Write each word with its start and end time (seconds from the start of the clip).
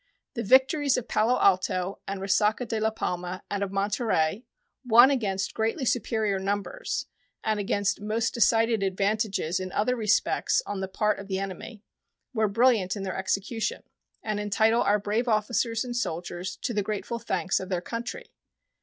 The 0.33 0.41
victories 0.41 0.97
of 0.97 1.07
Palo 1.07 1.37
Alto 1.39 1.99
and 2.07 2.19
Resaca 2.19 2.65
de 2.67 2.79
la 2.79 2.89
Palma 2.89 3.43
and 3.51 3.61
of 3.61 3.71
Monterey, 3.71 4.43
won 4.83 5.11
against 5.11 5.53
greatly 5.53 5.85
superior 5.85 6.39
numbers 6.39 7.05
and 7.43 7.59
against 7.59 8.01
most 8.01 8.33
decided 8.33 8.81
advantages 8.81 9.59
in 9.59 9.71
other 9.71 9.95
respects 9.95 10.63
on 10.65 10.79
the 10.79 10.87
part 10.87 11.19
of 11.19 11.27
the 11.27 11.37
enemy, 11.37 11.83
were 12.33 12.47
brilliant 12.47 12.95
in 12.95 13.03
their 13.03 13.15
execution, 13.15 13.83
and 14.23 14.39
entitle 14.39 14.81
our 14.81 14.97
brave 14.97 15.27
officers 15.27 15.85
and 15.85 15.95
soldiers 15.95 16.55
to 16.55 16.73
the 16.73 16.81
grateful 16.81 17.19
thanks 17.19 17.59
of 17.59 17.69
their 17.69 17.79
country. 17.79 18.31